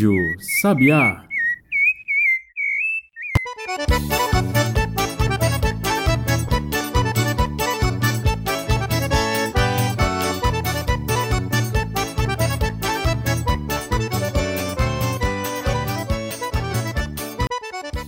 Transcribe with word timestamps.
Rádio 0.00 0.16
Sabiá. 0.62 1.24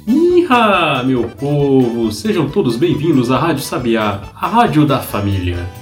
Iha, 0.06 1.02
meu 1.04 1.24
povo! 1.28 2.10
Sejam 2.10 2.48
todos 2.48 2.76
bem-vindos 2.76 3.30
à 3.30 3.38
Rádio 3.38 3.62
Sabiá, 3.62 4.32
a 4.34 4.46
rádio 4.46 4.86
da 4.86 4.98
família. 4.98 5.81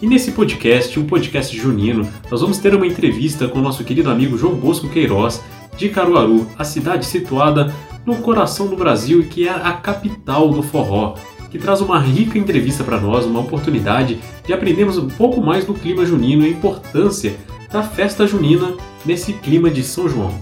E 0.00 0.06
nesse 0.06 0.30
podcast, 0.30 0.98
um 0.98 1.06
podcast 1.06 1.56
junino, 1.56 2.08
nós 2.30 2.40
vamos 2.40 2.58
ter 2.58 2.72
uma 2.72 2.86
entrevista 2.86 3.48
com 3.48 3.58
o 3.58 3.62
nosso 3.62 3.82
querido 3.82 4.08
amigo 4.10 4.38
João 4.38 4.54
Bosco 4.54 4.88
Queiroz, 4.88 5.42
de 5.76 5.88
Caruaru, 5.88 6.46
a 6.56 6.62
cidade 6.62 7.04
situada 7.04 7.74
no 8.06 8.16
coração 8.16 8.68
do 8.68 8.76
Brasil 8.76 9.20
e 9.20 9.24
que 9.24 9.48
é 9.48 9.50
a 9.50 9.72
capital 9.72 10.50
do 10.50 10.62
forró, 10.62 11.14
que 11.50 11.58
traz 11.58 11.80
uma 11.80 11.98
rica 11.98 12.38
entrevista 12.38 12.84
para 12.84 13.00
nós, 13.00 13.26
uma 13.26 13.40
oportunidade 13.40 14.20
de 14.46 14.52
aprendermos 14.52 14.98
um 14.98 15.08
pouco 15.08 15.40
mais 15.40 15.64
do 15.64 15.74
clima 15.74 16.06
junino 16.06 16.44
e 16.44 16.46
a 16.46 16.50
importância 16.50 17.36
da 17.68 17.82
festa 17.82 18.24
junina 18.24 18.74
nesse 19.04 19.32
clima 19.32 19.68
de 19.68 19.82
São 19.82 20.08
João. 20.08 20.32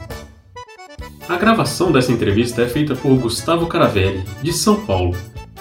A 1.26 1.36
gravação 1.36 1.90
dessa 1.90 2.12
entrevista 2.12 2.60
é 2.60 2.68
feita 2.68 2.94
por 2.94 3.16
Gustavo 3.16 3.66
Caravelli, 3.66 4.22
de 4.42 4.52
São 4.52 4.84
Paulo, 4.84 5.16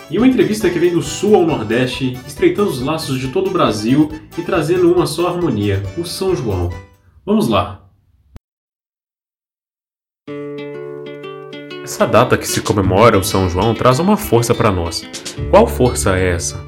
e 0.09 0.17
uma 0.17 0.27
entrevista 0.27 0.69
que 0.69 0.77
vem 0.77 0.93
do 0.93 1.01
sul 1.01 1.35
ao 1.35 1.45
nordeste, 1.45 2.13
estreitando 2.27 2.69
os 2.69 2.81
laços 2.81 3.19
de 3.19 3.29
todo 3.29 3.49
o 3.49 3.53
Brasil 3.53 4.11
e 4.37 4.41
trazendo 4.41 4.91
uma 4.91 5.07
só 5.07 5.27
harmonia, 5.27 5.81
o 5.97 6.05
São 6.05 6.35
João. 6.35 6.69
Vamos 7.25 7.47
lá! 7.47 7.89
Essa 11.83 12.05
data 12.05 12.37
que 12.37 12.47
se 12.47 12.61
comemora 12.61 13.17
o 13.17 13.23
São 13.23 13.49
João 13.49 13.73
traz 13.73 13.99
uma 13.99 14.17
força 14.17 14.53
para 14.53 14.71
nós. 14.71 15.03
Qual 15.49 15.67
força 15.67 16.17
é 16.17 16.29
essa? 16.29 16.63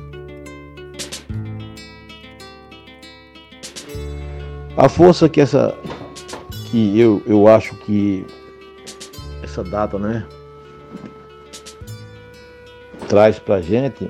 A 4.75 4.87
força 4.87 5.27
que 5.27 5.41
essa 5.41 5.75
que 6.69 6.99
eu, 6.99 7.23
eu 7.25 7.47
acho 7.47 7.75
que 7.77 8.25
essa 9.41 9.63
data, 9.63 9.97
né, 9.97 10.25
traz 13.07 13.39
para 13.39 13.61
gente 13.61 14.09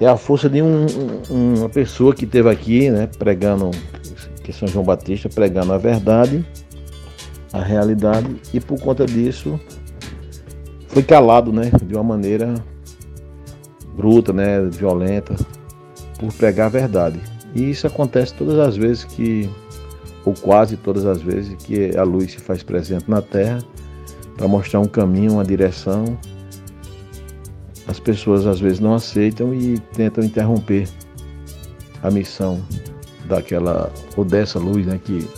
é 0.00 0.06
a 0.06 0.16
força 0.16 0.48
de 0.48 0.60
um, 0.60 0.86
uma 1.30 1.68
pessoa 1.68 2.14
que 2.14 2.24
esteve 2.24 2.50
aqui, 2.50 2.90
né, 2.90 3.08
pregando, 3.18 3.70
que 4.42 4.50
é 4.50 4.54
São 4.54 4.68
João 4.68 4.84
Batista, 4.84 5.28
pregando 5.28 5.72
a 5.72 5.78
verdade, 5.78 6.44
a 7.52 7.62
realidade, 7.62 8.36
e 8.52 8.60
por 8.60 8.78
conta 8.78 9.06
disso 9.06 9.58
foi 10.88 11.02
calado, 11.02 11.52
né, 11.52 11.70
de 11.82 11.94
uma 11.94 12.04
maneira 12.04 12.54
bruta, 13.96 14.32
né, 14.32 14.60
violenta, 14.64 15.34
por 16.18 16.32
pregar 16.34 16.66
a 16.66 16.70
verdade. 16.70 17.20
E 17.54 17.70
isso 17.70 17.86
acontece 17.86 18.34
todas 18.34 18.58
as 18.58 18.76
vezes 18.76 19.04
que, 19.04 19.48
ou 20.26 20.34
quase 20.34 20.76
todas 20.76 21.06
as 21.06 21.22
vezes, 21.22 21.54
que 21.54 21.96
a 21.96 22.02
luz 22.02 22.32
se 22.32 22.38
faz 22.38 22.62
presente 22.62 23.10
na 23.10 23.22
terra 23.22 23.58
para 24.36 24.46
mostrar 24.46 24.80
um 24.80 24.86
caminho, 24.86 25.32
uma 25.32 25.44
direção 25.44 26.18
as 27.86 28.00
pessoas 28.00 28.46
às 28.46 28.60
vezes 28.60 28.80
não 28.80 28.94
aceitam 28.94 29.54
e 29.54 29.78
tentam 29.78 30.24
interromper 30.24 30.88
a 32.02 32.10
missão 32.10 32.62
daquela 33.26 33.92
ou 34.16 34.24
dessa 34.24 34.58
luz 34.58 34.86
né, 34.86 35.00
que, 35.02 35.28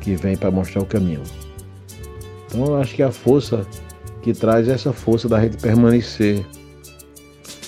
que 0.00 0.16
vem 0.16 0.36
para 0.36 0.50
mostrar 0.50 0.82
o 0.82 0.86
caminho. 0.86 1.22
Então 2.46 2.64
eu 2.66 2.76
acho 2.76 2.94
que 2.94 3.02
a 3.02 3.10
força 3.10 3.66
que 4.22 4.32
traz 4.32 4.68
é 4.68 4.72
essa 4.72 4.92
força 4.92 5.28
da 5.28 5.40
gente 5.40 5.56
permanecer 5.58 6.44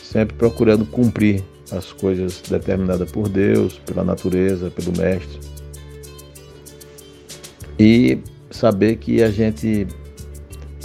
sempre 0.03 0.37
procurando 0.37 0.87
cumprir 0.87 1.45
as 1.71 1.93
coisas 1.93 2.41
determinadas 2.49 3.11
por 3.13 3.29
Deus, 3.29 3.79
pela 3.79 4.03
natureza, 4.03 4.71
pelo 4.71 4.97
Mestre. 4.97 5.39
E 7.79 8.19
saber 8.51 8.97
que 8.97 9.23
a 9.23 9.31
gente 9.31 9.87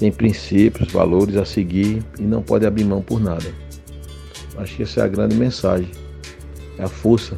tem 0.04 0.12
princípios, 0.12 0.92
valores 0.92 1.38
a 1.38 1.46
seguir 1.46 2.04
e 2.20 2.24
não 2.24 2.42
pode 2.42 2.66
abrir 2.66 2.84
mão 2.84 3.02
por 3.02 3.22
nada. 3.22 3.56
Acho 4.58 4.76
que 4.76 4.84
essa 4.84 5.00
é 5.00 5.04
a 5.06 5.08
grande 5.08 5.34
mensagem, 5.34 5.90
é 6.78 6.84
a 6.84 6.90
força 6.90 7.38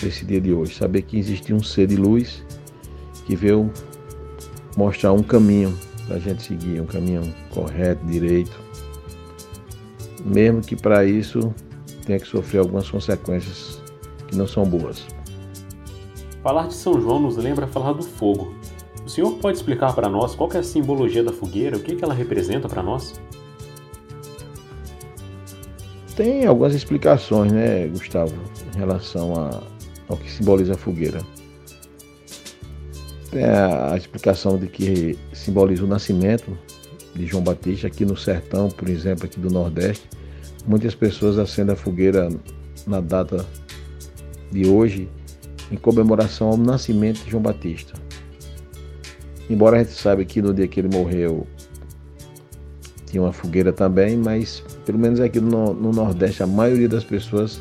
desse 0.00 0.24
dia 0.24 0.40
de 0.40 0.52
hoje. 0.52 0.72
Saber 0.72 1.02
que 1.02 1.18
existe 1.18 1.52
um 1.52 1.60
ser 1.60 1.88
de 1.88 1.96
luz 1.96 2.44
que 3.26 3.34
veio 3.34 3.72
mostrar 4.76 5.12
um 5.12 5.22
caminho 5.24 5.76
para 6.06 6.14
a 6.14 6.18
gente 6.20 6.44
seguir, 6.44 6.80
um 6.80 6.86
caminho 6.86 7.22
correto, 7.50 8.06
direito. 8.06 8.56
Mesmo 10.24 10.60
que 10.60 10.76
para 10.76 11.04
isso 11.04 11.52
tenha 12.06 12.20
que 12.20 12.28
sofrer 12.28 12.60
algumas 12.60 12.88
consequências 12.88 13.82
que 14.28 14.36
não 14.36 14.46
são 14.46 14.64
boas. 14.64 15.04
Falar 16.40 16.68
de 16.68 16.74
São 16.74 17.00
João 17.00 17.20
nos 17.20 17.36
lembra 17.36 17.66
falar 17.66 17.94
do 17.94 18.04
fogo, 18.04 18.54
o 19.10 19.12
senhor 19.12 19.32
pode 19.38 19.56
explicar 19.56 19.92
para 19.92 20.08
nós 20.08 20.36
qual 20.36 20.48
é 20.52 20.58
a 20.58 20.62
simbologia 20.62 21.24
da 21.24 21.32
fogueira, 21.32 21.76
o 21.76 21.80
que, 21.80 21.96
que 21.96 22.04
ela 22.04 22.14
representa 22.14 22.68
para 22.68 22.80
nós? 22.80 23.20
Tem 26.14 26.46
algumas 26.46 26.76
explicações, 26.76 27.50
né, 27.50 27.88
Gustavo, 27.88 28.32
em 28.72 28.78
relação 28.78 29.34
a, 29.34 29.62
ao 30.08 30.16
que 30.16 30.30
simboliza 30.30 30.74
a 30.74 30.76
fogueira. 30.76 31.20
Tem 33.32 33.42
a, 33.42 33.94
a 33.94 33.96
explicação 33.96 34.56
de 34.56 34.68
que 34.68 35.18
simboliza 35.32 35.82
o 35.82 35.88
nascimento 35.88 36.56
de 37.12 37.26
João 37.26 37.42
Batista 37.42 37.88
aqui 37.88 38.04
no 38.04 38.16
sertão, 38.16 38.68
por 38.68 38.88
exemplo, 38.88 39.24
aqui 39.24 39.40
do 39.40 39.50
Nordeste. 39.50 40.08
Muitas 40.68 40.94
pessoas 40.94 41.36
acendem 41.36 41.72
a 41.72 41.76
fogueira 41.76 42.28
na 42.86 43.00
data 43.00 43.44
de 44.52 44.68
hoje 44.68 45.08
em 45.72 45.76
comemoração 45.76 46.50
ao 46.50 46.56
nascimento 46.56 47.24
de 47.24 47.30
João 47.32 47.42
Batista. 47.42 48.09
Embora 49.50 49.76
a 49.76 49.82
gente 49.82 49.92
saiba 49.92 50.24
que 50.24 50.40
no 50.40 50.54
dia 50.54 50.68
que 50.68 50.78
ele 50.78 50.88
morreu 50.88 51.44
tinha 53.04 53.20
uma 53.20 53.32
fogueira 53.32 53.72
também, 53.72 54.16
mas 54.16 54.62
pelo 54.86 54.96
menos 54.96 55.18
aqui 55.18 55.40
no, 55.40 55.74
no 55.74 55.90
Nordeste 55.90 56.44
a 56.44 56.46
maioria 56.46 56.88
das 56.88 57.02
pessoas 57.02 57.60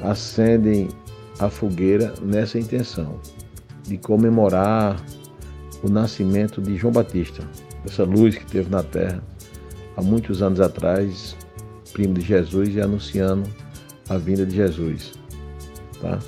acendem 0.00 0.86
a 1.40 1.50
fogueira 1.50 2.14
nessa 2.22 2.56
intenção 2.56 3.18
de 3.82 3.98
comemorar 3.98 5.04
o 5.82 5.88
nascimento 5.88 6.62
de 6.62 6.76
João 6.76 6.92
Batista, 6.92 7.42
essa 7.84 8.04
luz 8.04 8.36
que 8.36 8.46
teve 8.46 8.70
na 8.70 8.84
terra 8.84 9.20
há 9.96 10.02
muitos 10.02 10.40
anos 10.40 10.60
atrás, 10.60 11.36
primo 11.92 12.14
de 12.14 12.20
Jesus 12.20 12.76
e 12.76 12.80
anunciando 12.80 13.50
a 14.08 14.16
vinda 14.16 14.46
de 14.46 14.54
Jesus. 14.54 15.14
Tá? 16.00 16.20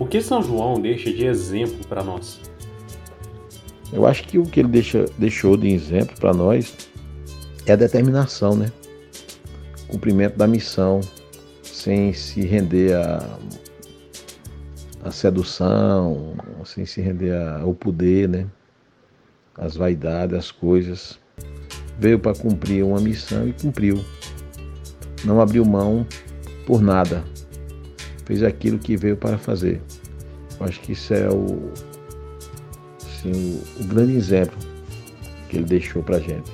O 0.00 0.06
que 0.06 0.20
São 0.20 0.42
João 0.42 0.80
deixa 0.80 1.12
de 1.12 1.24
exemplo 1.24 1.86
para 1.86 2.02
nós? 2.02 2.49
Eu 3.92 4.06
acho 4.06 4.24
que 4.24 4.38
o 4.38 4.44
que 4.44 4.60
ele 4.60 4.68
deixa, 4.68 5.04
deixou 5.18 5.56
de 5.56 5.68
exemplo 5.68 6.14
para 6.18 6.32
nós 6.32 6.88
é 7.66 7.72
a 7.72 7.76
determinação, 7.76 8.54
né? 8.54 8.70
Cumprimento 9.88 10.36
da 10.36 10.46
missão, 10.46 11.00
sem 11.62 12.12
se 12.12 12.42
render 12.42 12.94
a, 12.94 13.38
a 15.04 15.10
sedução, 15.10 16.34
sem 16.64 16.86
se 16.86 17.00
render 17.00 17.34
ao 17.60 17.74
poder, 17.74 18.28
né? 18.28 18.46
As 19.56 19.76
vaidades, 19.76 20.38
as 20.38 20.50
coisas. 20.52 21.18
Veio 21.98 22.18
para 22.18 22.34
cumprir 22.34 22.84
uma 22.84 23.00
missão 23.00 23.48
e 23.48 23.52
cumpriu. 23.52 24.02
Não 25.24 25.40
abriu 25.40 25.64
mão 25.64 26.06
por 26.64 26.80
nada. 26.80 27.24
Fez 28.24 28.42
aquilo 28.42 28.78
que 28.78 28.96
veio 28.96 29.16
para 29.16 29.36
fazer. 29.36 29.82
Eu 30.58 30.66
acho 30.66 30.80
que 30.80 30.92
isso 30.92 31.12
é 31.12 31.28
o, 31.28 31.72
assim, 33.20 33.62
o, 33.78 33.82
o 33.82 33.84
grande 33.86 34.14
exemplo 34.14 34.56
que 35.48 35.56
ele 35.56 35.64
deixou 35.64 36.02
para 36.02 36.16
a 36.16 36.20
gente. 36.20 36.50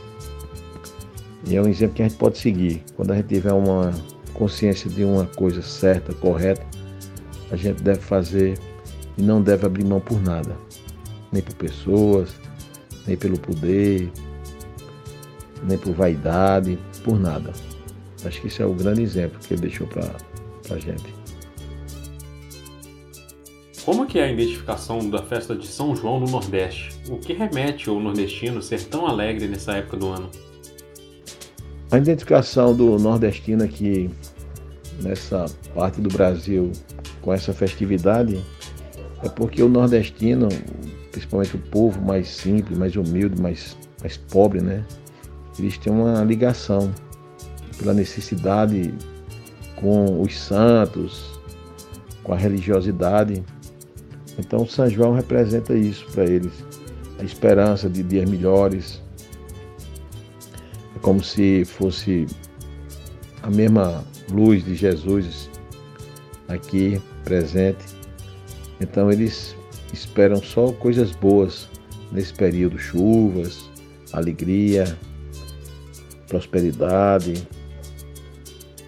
E 1.46 1.54
é 1.54 1.62
um 1.62 1.68
exemplo 1.68 1.94
que 1.94 2.02
a 2.02 2.08
gente 2.08 2.18
pode 2.18 2.38
seguir. 2.38 2.82
Quando 2.96 3.12
a 3.12 3.16
gente 3.16 3.28
tiver 3.28 3.52
uma 3.52 3.92
consciência 4.34 4.90
de 4.90 5.04
uma 5.04 5.26
coisa 5.26 5.62
certa, 5.62 6.12
correta, 6.14 6.66
a 7.50 7.56
gente 7.56 7.82
deve 7.82 8.00
fazer 8.00 8.58
e 9.16 9.22
não 9.22 9.40
deve 9.40 9.64
abrir 9.64 9.84
mão 9.84 10.00
por 10.00 10.20
nada. 10.20 10.56
Nem 11.32 11.42
por 11.42 11.54
pessoas, 11.54 12.34
nem 13.06 13.16
pelo 13.16 13.38
poder, 13.38 14.10
nem 15.62 15.78
por 15.78 15.92
vaidade, 15.92 16.78
por 17.04 17.18
nada. 17.18 17.52
Acho 18.24 18.40
que 18.40 18.48
isso 18.48 18.62
é 18.62 18.66
o 18.66 18.74
grande 18.74 19.02
exemplo 19.02 19.38
que 19.38 19.54
ele 19.54 19.62
deixou 19.62 19.86
para 19.86 20.10
a 20.70 20.78
gente. 20.78 21.14
Como 23.86 24.04
que 24.04 24.18
é 24.18 24.24
a 24.24 24.32
identificação 24.32 25.08
da 25.08 25.22
festa 25.22 25.54
de 25.54 25.64
São 25.64 25.94
João 25.94 26.18
no 26.18 26.26
Nordeste? 26.26 26.90
O 27.08 27.18
que 27.18 27.32
remete 27.32 27.88
ao 27.88 28.00
nordestino 28.00 28.60
ser 28.60 28.82
tão 28.82 29.06
alegre 29.06 29.46
nessa 29.46 29.74
época 29.74 29.96
do 29.96 30.08
ano? 30.08 30.28
A 31.92 31.96
identificação 31.96 32.74
do 32.74 32.98
nordestino 32.98 33.62
aqui 33.62 34.10
nessa 35.00 35.46
parte 35.72 36.00
do 36.00 36.08
Brasil 36.08 36.72
com 37.22 37.32
essa 37.32 37.52
festividade 37.52 38.42
é 39.22 39.28
porque 39.28 39.62
o 39.62 39.68
nordestino, 39.68 40.48
principalmente 41.12 41.54
o 41.54 41.60
povo 41.60 42.04
mais 42.04 42.26
simples, 42.26 42.76
mais 42.76 42.96
humilde, 42.96 43.40
mais, 43.40 43.76
mais 44.00 44.16
pobre, 44.16 44.60
né? 44.60 44.84
Eles 45.60 45.78
têm 45.78 45.92
uma 45.92 46.24
ligação 46.24 46.92
pela 47.78 47.94
necessidade 47.94 48.92
com 49.76 50.20
os 50.20 50.36
santos, 50.36 51.40
com 52.24 52.32
a 52.32 52.36
religiosidade. 52.36 53.44
Então 54.38 54.66
São 54.66 54.88
João 54.88 55.14
representa 55.14 55.74
isso 55.74 56.06
para 56.12 56.24
eles, 56.24 56.52
a 57.18 57.24
esperança 57.24 57.88
de 57.88 58.02
dias 58.02 58.28
melhores. 58.28 59.02
É 60.94 60.98
como 61.00 61.22
se 61.22 61.64
fosse 61.64 62.26
a 63.42 63.50
mesma 63.50 64.04
luz 64.30 64.64
de 64.64 64.74
Jesus 64.74 65.48
aqui 66.48 67.00
presente. 67.24 67.84
Então 68.80 69.10
eles 69.10 69.56
esperam 69.92 70.42
só 70.42 70.72
coisas 70.72 71.12
boas 71.12 71.68
nesse 72.12 72.32
período, 72.32 72.78
chuvas, 72.78 73.70
alegria, 74.12 74.96
prosperidade, 76.28 77.46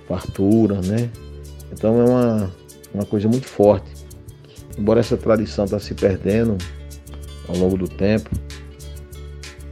fartura, 0.07 0.81
né? 0.83 1.11
Então 1.73 2.01
é 2.01 2.05
uma, 2.05 2.53
uma 2.95 3.05
coisa 3.07 3.29
muito 3.29 3.47
forte. 3.47 3.98
Embora 4.79 5.01
essa 5.01 5.17
tradição 5.17 5.65
está 5.65 5.81
se 5.81 5.93
perdendo 5.93 6.57
ao 7.49 7.57
longo 7.57 7.77
do 7.77 7.89
tempo, 7.89 8.31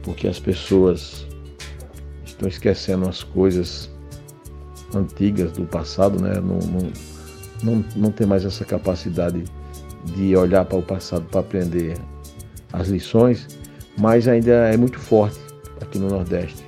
porque 0.03 0.27
as 0.27 0.39
pessoas 0.39 1.25
estão 2.25 2.47
esquecendo 2.47 3.07
as 3.07 3.23
coisas 3.23 3.89
antigas 4.93 5.53
do 5.53 5.65
passado, 5.65 6.21
né? 6.21 6.33
Não, 6.35 6.59
não, 6.59 6.91
não, 7.63 7.85
não 7.95 8.11
tem 8.11 8.27
mais 8.27 8.43
essa 8.43 8.65
capacidade 8.65 9.43
de 10.15 10.35
olhar 10.35 10.65
para 10.65 10.77
o 10.77 10.83
passado 10.83 11.25
para 11.25 11.39
aprender 11.39 11.97
as 12.73 12.89
lições, 12.89 13.47
mas 13.97 14.27
ainda 14.27 14.51
é 14.51 14.75
muito 14.75 14.99
forte 14.99 15.39
aqui 15.81 15.97
no 15.97 16.09
Nordeste. 16.09 16.65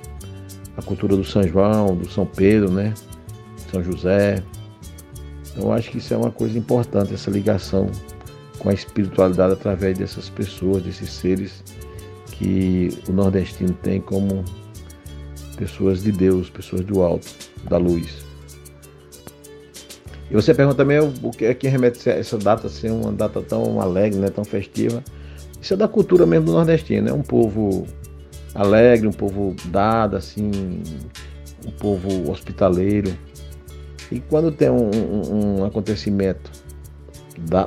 A 0.76 0.82
cultura 0.82 1.14
do 1.14 1.24
São 1.24 1.42
João, 1.42 1.94
do 1.94 2.10
São 2.10 2.24
Pedro, 2.24 2.70
né? 2.70 2.94
São 3.70 3.82
José. 3.82 4.42
Então, 5.52 5.72
acho 5.72 5.90
que 5.90 5.98
isso 5.98 6.14
é 6.14 6.16
uma 6.16 6.30
coisa 6.30 6.58
importante, 6.58 7.12
essa 7.12 7.30
ligação 7.30 7.90
com 8.60 8.68
a 8.68 8.74
espiritualidade 8.74 9.54
através 9.54 9.98
dessas 9.98 10.28
pessoas, 10.28 10.82
desses 10.82 11.10
seres 11.10 11.64
que 12.30 12.90
o 13.08 13.12
nordestino 13.12 13.72
tem 13.82 14.00
como 14.00 14.44
pessoas 15.56 16.02
de 16.02 16.12
Deus, 16.12 16.48
pessoas 16.48 16.82
do 16.82 17.02
alto, 17.02 17.26
da 17.68 17.76
luz. 17.76 18.24
E 20.30 20.34
você 20.34 20.54
pergunta 20.54 20.76
também 20.76 20.98
o 21.00 21.30
que 21.30 21.46
é 21.46 21.54
que 21.54 21.66
remete 21.66 22.08
essa 22.08 22.38
data 22.38 22.68
ser 22.68 22.92
uma 22.92 23.12
data 23.12 23.42
tão 23.42 23.80
alegre, 23.80 24.18
né, 24.18 24.28
tão 24.28 24.44
festiva. 24.44 25.02
Isso 25.60 25.74
é 25.74 25.76
da 25.76 25.88
cultura 25.88 26.24
mesmo 26.24 26.46
do 26.46 26.52
nordestino, 26.52 27.08
é 27.08 27.12
um 27.12 27.22
povo 27.22 27.84
alegre, 28.54 29.08
um 29.08 29.12
povo 29.12 29.54
dado, 29.66 30.16
assim, 30.16 30.50
um 31.66 31.70
povo 31.72 32.30
hospitaleiro. 32.30 33.12
E 34.10 34.20
quando 34.20 34.52
tem 34.52 34.70
um, 34.70 34.90
um, 34.90 35.60
um 35.60 35.64
acontecimento, 35.64 36.50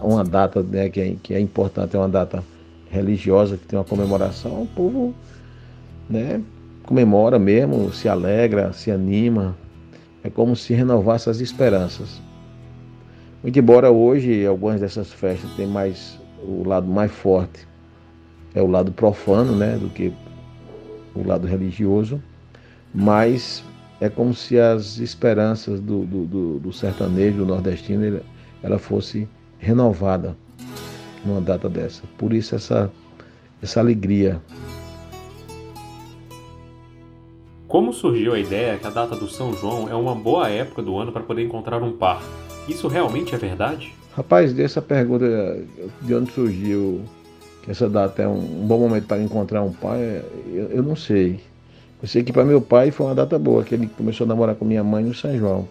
uma 0.04 0.24
data 0.24 0.62
né, 0.62 0.90
que, 0.90 1.00
é, 1.00 1.16
que 1.22 1.34
é 1.34 1.40
importante, 1.40 1.96
é 1.96 2.00
uma 2.00 2.10
data 2.10 2.44
religiosa, 2.90 3.58
que 3.58 3.66
tem 3.66 3.78
uma 3.78 3.86
comemoração, 3.86 4.64
o 4.64 4.68
povo 4.68 5.14
né, 6.10 6.42
comemora 6.84 7.40
mesmo, 7.40 7.92
se 7.92 8.08
alegra, 8.08 8.72
se 8.74 8.92
anima. 8.92 9.58
É 10.24 10.30
como 10.30 10.56
se 10.56 10.74
renovasse 10.74 11.30
as 11.30 11.42
esperanças. 11.42 12.22
Muito 13.42 13.60
embora 13.60 13.92
hoje 13.92 14.46
algumas 14.46 14.80
dessas 14.80 15.12
festas 15.12 15.50
tenham 15.56 15.72
mais 15.72 16.18
o 16.42 16.68
lado 16.68 16.88
mais 16.88 17.12
forte 17.12 17.68
é 18.56 18.62
o 18.62 18.68
lado 18.68 18.92
profano, 18.92 19.56
né, 19.56 19.78
do 19.78 19.90
que 19.90 20.14
o 21.16 21.26
lado 21.26 21.48
religioso, 21.48 22.22
mas 22.94 23.64
é 24.00 24.10
como 24.10 24.34
se 24.34 24.60
as 24.60 25.00
esperanças 25.00 25.80
do, 25.80 26.06
do, 26.06 26.26
do, 26.26 26.60
do 26.60 26.74
sertanejo, 26.74 27.38
do 27.38 27.46
nordestino, 27.46 28.22
ela 28.62 28.78
fosse 28.78 29.28
renovada 29.64 30.36
numa 31.26 31.42
data 31.42 31.70
dessa. 31.70 32.04
Por 32.18 32.34
isso 32.34 32.56
essa, 32.56 32.92
essa 33.62 33.80
alegria. 33.80 34.42
Como 37.68 37.92
surgiu 37.92 38.34
a 38.34 38.40
ideia 38.40 38.78
que 38.78 38.86
a 38.86 38.92
data 38.92 39.16
do 39.16 39.28
São 39.28 39.54
João 39.56 39.90
é 39.90 39.96
uma 39.96 40.14
boa 40.14 40.48
época 40.50 40.84
do 40.84 40.96
ano 40.98 41.12
para 41.12 41.24
poder 41.24 41.44
encontrar 41.44 41.82
um 41.82 41.94
par? 41.94 42.22
Isso 42.68 42.88
realmente 42.88 43.34
é 43.34 43.38
verdade? 43.38 43.94
Rapaz, 44.16 44.54
dessa 44.54 44.80
pergunta 44.80 45.26
de 46.02 46.14
onde 46.14 46.32
surgiu 46.32 47.02
que 47.64 47.72
essa 47.72 47.90
data 47.90 48.22
é 48.22 48.28
um, 48.28 48.40
bom 48.68 48.78
momento 48.78 49.08
para 49.08 49.22
encontrar 49.22 49.64
um 49.64 49.72
pai, 49.72 50.22
eu, 50.48 50.70
eu 50.70 50.84
não 50.84 50.96
sei. 50.96 51.40
Eu 52.02 52.08
sei 52.08 52.24
que 52.24 52.32
para 52.32 52.44
meu 52.44 52.62
pai 52.62 52.92
foi 52.92 53.08
uma 53.08 53.16
data 53.16 53.40
boa, 53.40 53.64
que 53.64 53.74
ele 53.74 53.88
começou 53.88 54.26
a 54.26 54.28
namorar 54.28 54.56
com 54.56 54.66
minha 54.66 54.84
mãe 54.84 55.04
no 55.04 55.14
São 55.14 55.36
João. 55.36 55.68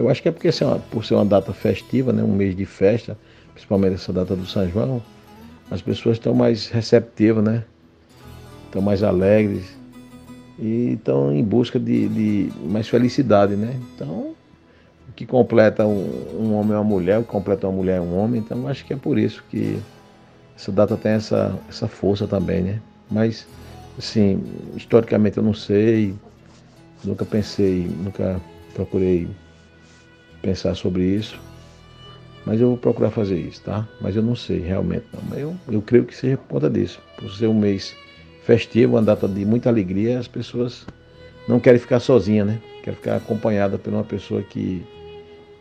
Eu 0.00 0.08
acho 0.08 0.22
que 0.22 0.30
é 0.30 0.32
porque 0.32 0.48
uma, 0.64 0.78
por 0.78 1.04
ser 1.04 1.12
uma 1.12 1.26
data 1.26 1.52
festiva, 1.52 2.10
né, 2.10 2.22
um 2.22 2.34
mês 2.34 2.56
de 2.56 2.64
festa, 2.64 3.18
principalmente 3.52 3.96
essa 3.96 4.10
data 4.10 4.34
do 4.34 4.46
São 4.46 4.66
João, 4.66 5.02
as 5.70 5.82
pessoas 5.82 6.16
estão 6.16 6.32
mais 6.32 6.68
receptivas, 6.68 7.44
né? 7.44 7.64
Estão 8.64 8.80
mais 8.80 9.02
alegres 9.02 9.76
e 10.58 10.94
estão 10.94 11.30
em 11.30 11.44
busca 11.44 11.78
de, 11.78 12.08
de 12.08 12.52
mais 12.64 12.88
felicidade, 12.88 13.56
né? 13.56 13.78
Então, 13.94 14.34
que 15.14 15.26
completa 15.26 15.84
um, 15.84 16.38
um 16.40 16.54
homem 16.54 16.72
é 16.72 16.76
uma 16.76 16.84
mulher, 16.84 17.18
o 17.18 17.22
que 17.22 17.28
completa 17.28 17.68
uma 17.68 17.76
mulher 17.76 17.98
é 17.98 18.00
um 18.00 18.18
homem, 18.18 18.40
então 18.40 18.66
acho 18.68 18.86
que 18.86 18.94
é 18.94 18.96
por 18.96 19.18
isso 19.18 19.44
que 19.50 19.78
essa 20.56 20.72
data 20.72 20.96
tem 20.96 21.12
essa, 21.12 21.54
essa 21.68 21.86
força 21.86 22.26
também, 22.26 22.62
né? 22.62 22.80
Mas, 23.10 23.46
assim, 23.98 24.42
historicamente 24.74 25.36
eu 25.36 25.42
não 25.42 25.52
sei, 25.52 26.14
nunca 27.04 27.26
pensei, 27.26 27.86
nunca 28.02 28.40
procurei 28.72 29.28
pensar 30.42 30.74
sobre 30.74 31.02
isso, 31.02 31.38
mas 32.46 32.60
eu 32.60 32.68
vou 32.68 32.76
procurar 32.76 33.10
fazer 33.10 33.38
isso, 33.38 33.62
tá? 33.62 33.86
Mas 34.00 34.16
eu 34.16 34.22
não 34.22 34.34
sei 34.34 34.58
realmente, 34.60 35.04
não. 35.12 35.38
Eu, 35.38 35.56
eu 35.70 35.82
creio 35.82 36.04
que 36.04 36.14
seja 36.14 36.36
por 36.36 36.48
conta 36.48 36.70
disso, 36.70 37.00
por 37.16 37.30
ser 37.30 37.46
um 37.46 37.58
mês 37.58 37.94
festivo, 38.44 38.94
uma 38.94 39.02
data 39.02 39.28
de 39.28 39.44
muita 39.44 39.68
alegria, 39.68 40.18
as 40.18 40.28
pessoas 40.28 40.86
não 41.46 41.60
querem 41.60 41.78
ficar 41.78 42.00
sozinhas, 42.00 42.46
né? 42.46 42.60
Querem 42.82 42.96
ficar 42.96 43.16
acompanhada 43.16 43.78
por 43.78 43.92
uma 43.92 44.04
pessoa 44.04 44.42
que 44.42 44.82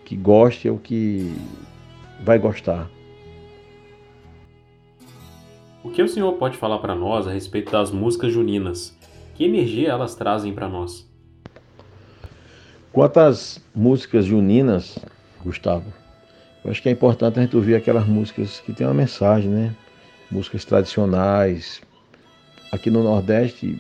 que 0.06 0.16
goste 0.16 0.68
ou 0.68 0.80
que 0.80 1.32
vai 2.24 2.40
gostar. 2.40 2.90
O 5.84 5.92
que 5.92 6.02
o 6.02 6.08
senhor 6.08 6.34
pode 6.34 6.58
falar 6.58 6.80
para 6.80 6.96
nós 6.96 7.28
a 7.28 7.32
respeito 7.32 7.72
das 7.72 7.92
músicas 7.92 8.34
juninas? 8.34 8.98
Que 9.36 9.46
energia 9.46 9.90
elas 9.90 10.16
trazem 10.16 10.52
para 10.52 10.68
nós? 10.68 11.09
Quanto 12.92 13.20
às 13.20 13.62
músicas 13.76 14.26
juninas, 14.26 14.98
Gustavo, 15.44 15.94
eu 16.66 16.72
acho 16.72 16.82
que 16.82 16.90
é 16.90 16.92
importante 16.92 17.40
a 17.40 17.44
gente 17.44 17.56
ouvir 17.56 17.76
aquelas 17.76 18.06
músicas 18.08 18.60
que 18.60 18.74
têm 18.74 18.88
uma 18.88 18.94
mensagem, 18.94 19.50
né? 19.50 19.76
Músicas 20.32 20.66
tradicionais. 20.66 21.82
Aqui 22.72 22.90
no 22.90 23.04
Nordeste, 23.04 23.80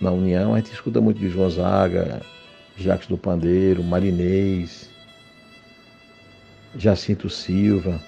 na 0.00 0.10
União, 0.10 0.54
a 0.54 0.58
gente 0.58 0.72
escuta 0.72 1.00
muito 1.00 1.18
de 1.18 1.28
Gonzaga, 1.28 2.22
Jacques 2.76 3.08
do 3.08 3.18
Pandeiro, 3.18 3.82
Marinês, 3.82 4.88
Jacinto 6.76 7.28
Silva, 7.28 8.00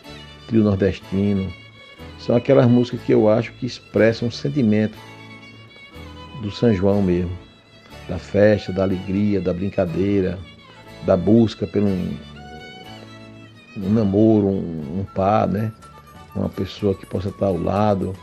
Trio 0.47 0.63
Nordestino. 0.63 1.53
São 2.19 2.37
aquelas 2.37 2.67
músicas 2.67 3.01
que 3.03 3.13
eu 3.13 3.29
acho 3.29 3.53
que 3.55 3.67
expressam 3.67 4.29
o 4.29 4.33
sentimento 4.33 4.97
do 6.41 6.51
São 6.51 6.73
João 6.73 7.03
mesmo, 7.03 7.44
da 8.09 8.19
festa, 8.19 8.73
da 8.73 8.83
alegria, 8.83 9.41
da 9.41 9.53
brincadeira, 9.53 10.39
da 11.05 11.17
busca 11.17 11.67
pelo 11.67 11.87
um, 11.87 12.17
um 13.77 13.91
namoro, 13.91 14.49
um, 14.49 15.01
um 15.01 15.07
par, 15.15 15.49
né? 15.49 15.73
Uma 16.35 16.49
pessoa 16.49 16.95
que 16.95 17.07
possa 17.07 17.29
estar 17.29 17.47
ao 17.47 17.57
lado. 17.57 18.15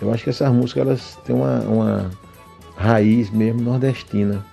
Eu 0.00 0.12
acho 0.12 0.24
que 0.24 0.30
essas 0.30 0.50
músicas 0.52 0.86
elas 0.86 1.18
têm 1.24 1.36
uma, 1.36 1.60
uma 1.60 2.10
raiz 2.76 3.30
mesmo 3.30 3.60
nordestina. 3.60 4.44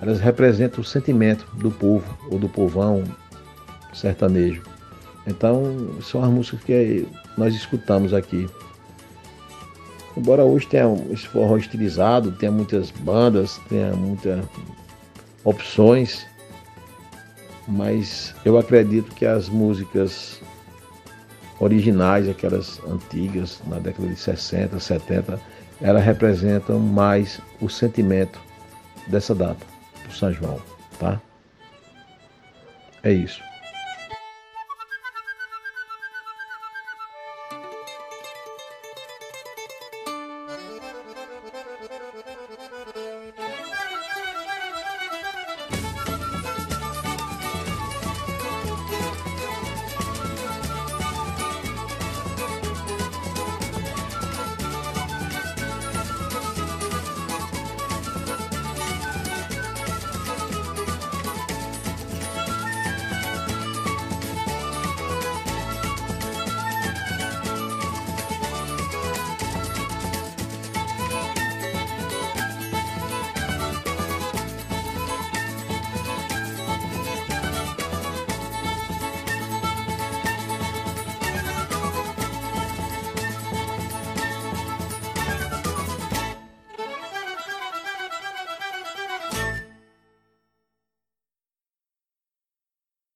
Elas 0.00 0.18
representam 0.18 0.80
o 0.80 0.84
sentimento 0.84 1.46
do 1.56 1.70
povo 1.70 2.18
ou 2.30 2.38
do 2.38 2.48
povão, 2.48 3.04
sertanejo. 3.92 4.62
Então, 5.26 5.90
são 6.00 6.24
as 6.24 6.30
músicas 6.30 6.64
que 6.64 7.06
nós 7.36 7.54
escutamos 7.54 8.14
aqui. 8.14 8.48
Embora 10.16 10.44
hoje 10.44 10.66
tenha 10.66 10.86
esse 11.10 11.26
forró 11.28 11.56
estilizado, 11.56 12.32
tenha 12.32 12.50
muitas 12.50 12.90
bandas, 12.90 13.60
tenha 13.68 13.92
muitas 13.92 14.44
opções, 15.44 16.26
mas 17.66 18.34
eu 18.44 18.58
acredito 18.58 19.14
que 19.14 19.24
as 19.24 19.48
músicas 19.48 20.40
originais, 21.60 22.28
aquelas 22.28 22.80
antigas, 22.88 23.60
na 23.66 23.78
década 23.78 24.08
de 24.08 24.16
60, 24.16 24.80
70, 24.80 25.40
elas 25.80 26.04
representam 26.04 26.78
mais 26.78 27.40
o 27.60 27.68
sentimento 27.68 28.40
dessa 29.06 29.34
data, 29.34 29.64
do 30.06 30.14
São 30.14 30.32
João, 30.32 30.60
tá? 30.98 31.20
É 33.02 33.12
isso. 33.12 33.40